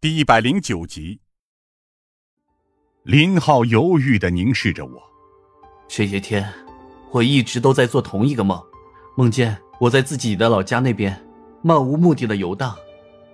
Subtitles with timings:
[0.00, 1.18] 第一百零九集，
[3.02, 4.92] 林浩犹豫的凝视着我。
[5.88, 6.48] 这些天，
[7.10, 8.62] 我一直都在做同一个梦，
[9.16, 11.20] 梦见我在自己的老家那边
[11.62, 12.76] 漫无目的的游荡，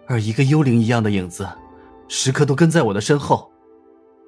[0.06, 1.46] 而一个幽灵一样的影子，
[2.08, 3.52] 时刻都跟在我的身后。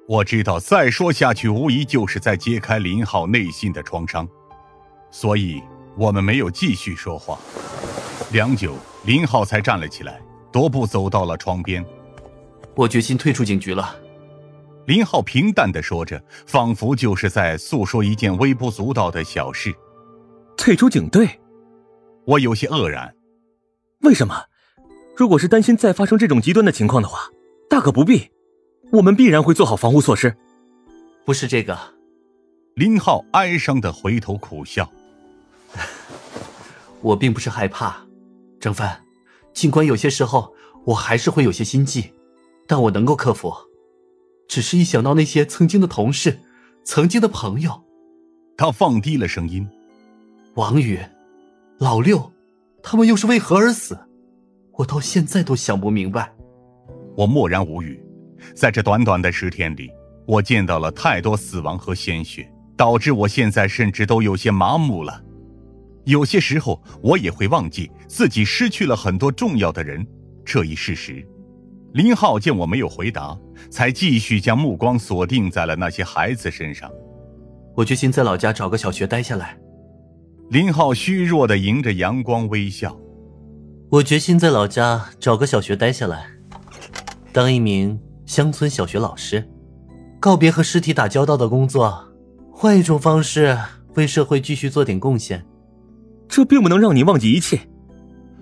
[0.07, 4.29] 我知道再说下去，无疑就是在揭开林浩内心的创伤，
[5.09, 5.59] 所以
[5.97, 7.39] 我们没有继续说话。
[8.31, 8.75] 良久，
[9.05, 11.83] 林浩才站了起来，踱步走到了窗边。
[12.77, 13.97] 我决心退出警局了，
[14.85, 19.73] 林浩平淡的说着，仿佛就是在诉说一件微不足道的小事。
[20.55, 21.27] 退出警队，
[22.23, 23.11] 我有些愕然。
[24.01, 24.43] 为什么？
[25.15, 27.27] 如果是担心再发生这种极端的情况的话，
[27.67, 28.29] 大可不必。
[28.91, 30.37] 我们必然会做好防护措施。
[31.25, 31.75] 不是这个，
[32.75, 34.87] 林浩哀伤的回头苦笑。
[37.01, 37.97] 我并不是害怕，
[38.59, 39.01] 张帆，
[39.51, 40.53] 尽管有些时候
[40.85, 42.13] 我还是会有些心悸。
[42.67, 43.53] 但我能够克服，
[44.47, 46.39] 只是一想到那些曾经的同事、
[46.83, 47.83] 曾经的朋友，
[48.57, 49.67] 他放低了声音
[50.55, 50.99] ：“王宇、
[51.79, 52.31] 老六，
[52.83, 53.97] 他们又是为何而死？
[54.73, 56.33] 我到现在都想不明白。”
[57.15, 58.03] 我默然无语。
[58.53, 59.89] 在这短短的十天里，
[60.27, 65.23] 我见到了太多死亡和鲜血，导致我现在甚至都有些麻木了。
[66.03, 70.05] 有些时候，我也会忘记自己失去了很多重要的人
[70.45, 71.27] 这一事实。
[71.97, 73.35] 林浩见我没有回答，
[73.71, 76.91] 才继续将目光锁定在了那些孩子身上。
[77.75, 79.57] 我决心在老家找个小学待下来。
[80.51, 82.95] 林浩虚弱的迎着阳光微笑。
[83.89, 86.27] 我决心在老家找个小学待下来，
[87.33, 89.49] 当一名乡村小学老师，
[90.19, 92.09] 告别和尸体打交道的工作，
[92.51, 93.57] 换一种方式
[93.95, 95.43] 为社会继续做点贡献。
[96.29, 97.59] 这并不能让你忘记一切。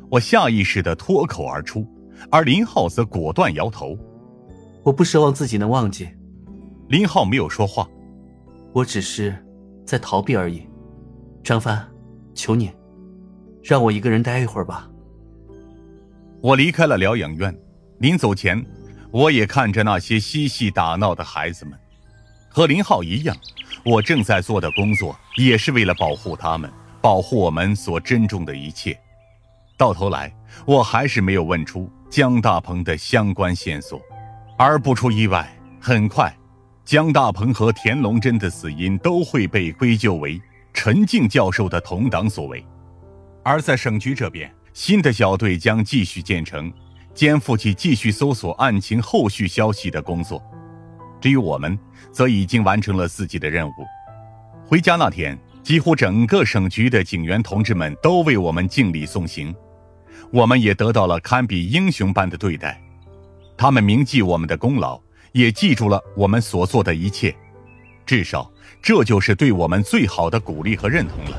[0.09, 1.87] 我下意识的脱口而出。
[2.29, 3.97] 而林浩则果断摇头
[4.83, 6.09] ：“我不奢望自己能忘记。”
[6.89, 7.87] 林浩没有说话，
[8.71, 9.35] 我只是
[9.85, 10.67] 在逃避而已。
[11.43, 11.87] 张帆，
[12.33, 12.71] 求你，
[13.63, 14.89] 让我一个人待一会儿吧。
[16.41, 17.55] 我离开了疗养院，
[17.99, 18.63] 临走前，
[19.11, 21.77] 我也看着那些嬉戏打闹的孩子们。
[22.49, 23.35] 和林浩一样，
[23.83, 28.97] 我正在做的工作也是为了保护他们，保护我们所珍重的一切。
[29.77, 30.31] 到头来，
[30.65, 31.89] 我还是没有问出。
[32.15, 34.01] 江大鹏的相关线索，
[34.57, 36.33] 而不出意外，很快，
[36.85, 40.41] 江大鹏和田龙真的死因都会被归咎为
[40.73, 42.65] 陈静教授的同党所为。
[43.43, 46.71] 而在省局这边，新的小队将继续建成，
[47.13, 50.41] 肩负起继续搜索案情后续消息的工作。
[51.19, 51.77] 至于我们，
[52.13, 53.71] 则已经完成了自己的任务。
[54.65, 59.53] 回家那天，几乎整个省局的警员同志们都为我们敬礼送行。
[60.31, 62.81] 我们也得到了堪比英雄般的对待，
[63.57, 64.99] 他们铭记我们的功劳，
[65.31, 67.33] 也记住了我们所做的一切，
[68.05, 71.37] 至少这就是对我们最好的鼓励和认同了。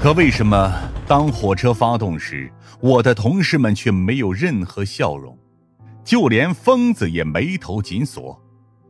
[0.00, 0.72] 可为什么
[1.06, 2.50] 当火车发动时，
[2.80, 5.36] 我的同事们却没有任何笑容？
[6.04, 8.40] 就连疯子也眉头紧锁，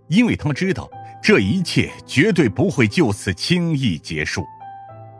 [0.08, 0.88] 因为他们知道
[1.20, 4.44] 这一切绝对不会就此轻易结束。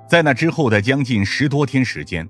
[0.09, 2.29] 在那之后的将近十多天时间。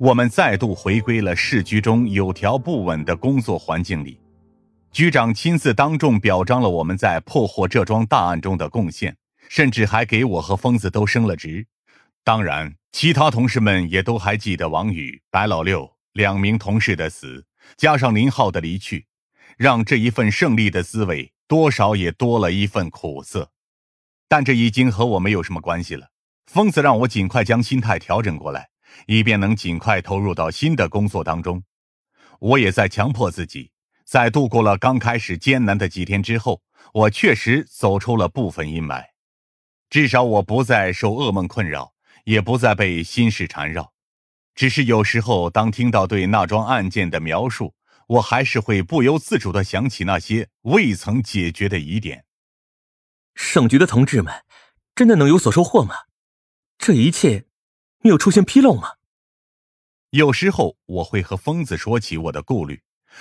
[0.00, 4.18] 我们再度回归了市局中有条不紊的工作环境里，
[4.90, 9.14] 局长亲自当众表彰了我们在破获这桩大案中的贡献，
[9.50, 11.66] 甚至还给我和疯子都升了职。
[12.24, 17.44] 当然，其他同事们也都还记得王宇、白老六两名同事的死，
[17.76, 19.04] 加上林浩的离去，
[19.58, 23.50] 让这一份胜利的滋味多少也多了一份苦涩。
[24.26, 26.06] 但这已经和我没有什么关系了。
[26.46, 28.69] 疯子让我尽快将心态调整过来。
[29.06, 31.62] 以便能尽快投入到新的工作当中，
[32.38, 33.72] 我也在强迫自己。
[34.04, 36.62] 在度过了刚开始艰难的几天之后，
[36.92, 39.04] 我确实走出了部分阴霾，
[39.88, 41.92] 至少我不再受噩梦困扰，
[42.24, 43.92] 也不再被心事缠绕。
[44.56, 47.74] 只是有时候，当听到对那桩案件的描述，
[48.08, 52.24] 我还是会不由自主的想起那些未曾解决的疑点。
[53.36, 54.34] 省局的同志们，
[54.96, 55.94] 真的能有所收获吗？
[56.76, 57.49] 这一切。
[58.02, 58.88] 没有出现纰漏吗？
[60.10, 62.80] 有时候我会和疯子说起我的顾虑，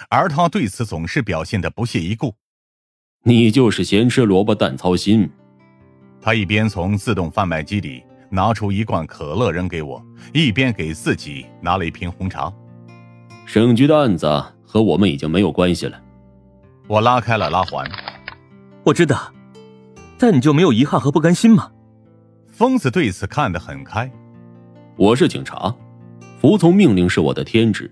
[0.10, 2.36] 而他对此总是表现的不屑一顾。
[3.24, 5.30] 你就是咸吃萝卜淡操心。
[6.22, 10.04] 他一边从自动贩卖机里拿出一罐可乐扔给我，
[10.34, 12.52] 一边给自己拿了一瓶红茶。
[13.46, 14.28] 省局的案子
[14.66, 16.02] 和我们已经没有关系了。
[16.88, 17.86] 我拉开了拉环。
[18.84, 19.34] 我知道，
[20.18, 21.72] 但你就没有遗憾和不甘心吗？
[22.48, 24.12] 疯子对此看得很开。
[25.00, 25.74] 我是警察，
[26.42, 27.90] 服从命令是我的天职。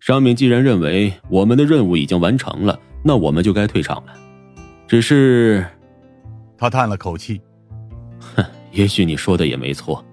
[0.00, 4.12] 上面既然认为我们的任务已经完成了，那我们就该退场了。
[4.88, 5.64] 只是，
[6.58, 7.40] 他叹了口气，
[8.18, 10.04] 哼，也许你说的也没错，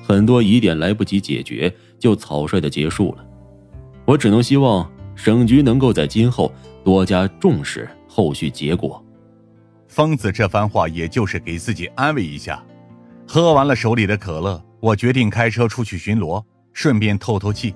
[0.00, 3.26] 很多疑点来不及解决就草率的结束了。
[4.04, 6.52] 我只能希望省局能够在今后
[6.84, 9.04] 多加重视后续结果。
[9.88, 12.64] 疯子这番话也就是给自己安慰一下。
[13.26, 17.72] 喝完了手里的可乐，我决定开车出去巡逻，顺便透透气。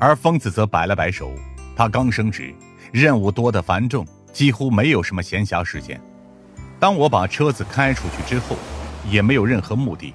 [0.00, 1.32] 而疯子则摆了摆手，
[1.76, 2.52] 他刚升职，
[2.92, 6.00] 任务多得繁重，几乎没有什么闲暇时间。
[6.80, 8.56] 当我把车子开出去之后，
[9.08, 10.12] 也没有任何目的，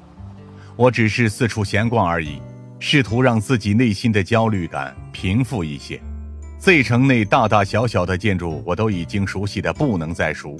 [0.75, 2.41] 我只是四处闲逛而已，
[2.77, 5.97] 试图让自己内心的焦虑感平复一些。
[6.59, 10.59] Z 城内大大小小的建筑，我都已经熟悉的不能再熟，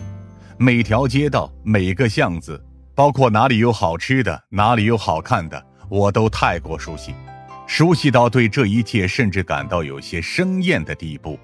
[0.58, 2.64] 每条街道、每个巷子，
[2.98, 7.14] 包括哪里有好吃的、哪里有好看的，我都太过熟悉。
[7.68, 11.40] 熟悉到对这一切甚至感到有些生厌的地步。